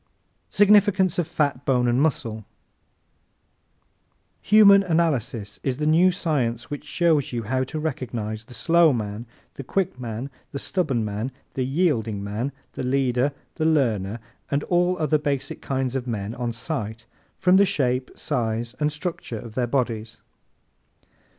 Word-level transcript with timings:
Significance 0.49 1.19
of 1.19 1.27
Fat, 1.27 1.63
Bone 1.63 1.87
and 1.87 2.01
Muscle¶ 2.01 2.37
Human 4.47 4.81
Analysis 4.81 5.59
is 5.61 5.77
the 5.77 5.85
new 5.85 6.11
science 6.11 6.71
which 6.71 6.85
shows 6.85 7.31
you 7.31 7.43
how 7.43 7.63
to 7.65 7.77
recognize 7.79 8.45
the 8.45 8.55
slow 8.55 8.93
man, 8.93 9.27
the 9.53 9.63
quick 9.63 9.99
man, 9.99 10.31
the 10.53 10.57
stubborn 10.57 11.05
man, 11.05 11.31
the 11.53 11.63
yielding 11.63 12.23
man, 12.23 12.51
the 12.73 12.81
leader, 12.81 13.31
the 13.57 13.65
learner, 13.67 14.19
and 14.49 14.63
all 14.63 14.97
other 14.97 15.19
basic 15.19 15.61
kinds 15.61 15.95
of 15.95 16.07
men 16.07 16.33
on 16.33 16.51
sight 16.51 17.05
from 17.37 17.57
the 17.57 17.63
shape, 17.65 18.09
size 18.15 18.73
and 18.79 18.91
structure 18.91 19.37
of 19.37 19.53
their 19.53 19.67
bodies. 19.67 20.19